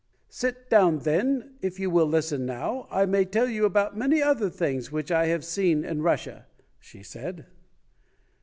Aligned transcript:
"Sit 0.31 0.67
down 0.67 0.97
then. 1.01 1.57
If 1.61 1.79
you 1.79 1.91
will 1.91 2.07
listen 2.07 2.43
now, 2.43 2.87
I 2.89 3.05
may 3.05 3.23
tell 3.23 3.47
you 3.47 3.65
about 3.65 3.95
many 3.95 4.19
other 4.19 4.49
things 4.49 4.91
which 4.91 5.11
I 5.11 5.27
have 5.27 5.45
seen 5.45 5.85
in 5.85 6.01
Russia", 6.01 6.47
she 6.79 7.03
said. 7.03 7.45